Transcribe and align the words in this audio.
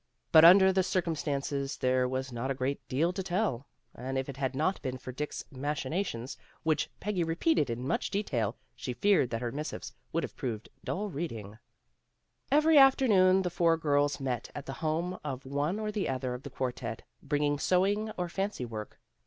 But 0.31 0.43
under 0.43 0.73
the 0.73 0.81
circum 0.81 1.13
stances 1.13 1.77
there 1.77 2.07
was 2.07 2.31
not 2.31 2.49
a 2.49 2.55
great 2.55 2.87
deal 2.87 3.13
to 3.13 3.21
tell, 3.21 3.67
and 3.93 4.17
if 4.17 4.27
it 4.29 4.37
had 4.37 4.55
not 4.55 4.81
been 4.81 4.97
for 4.97 5.11
Dick 5.11 5.31
's 5.31 5.45
machinations, 5.51 6.37
which 6.63 6.89
Peggy 6.99 7.23
repeated 7.23 7.69
in 7.69 7.85
much 7.87 8.09
detail, 8.09 8.55
she 8.75 8.93
feared 8.93 9.29
that 9.29 9.41
her 9.43 9.51
missives 9.51 9.93
would 10.11 10.23
have 10.23 10.35
proved 10.35 10.69
dull 10.83 11.09
reading. 11.11 11.59
120 12.49 12.49
PEGGY 12.49 12.65
RAYMOND'S 12.65 12.65
WAY 13.05 13.13
Every 13.13 13.19
afternoon 13.19 13.41
the 13.43 13.49
four 13.51 13.77
girls 13.77 14.19
met 14.19 14.49
at 14.55 14.65
the 14.65 14.73
home 14.81 15.19
of 15.23 15.45
one 15.45 15.79
or 15.79 15.91
the 15.91 16.09
other 16.09 16.33
of 16.33 16.41
the 16.41 16.49
quartette, 16.49 17.03
bringing 17.21 17.59
sewing 17.59 18.09
or 18.17 18.27
fancy 18.27 18.65
work. 18.65 18.99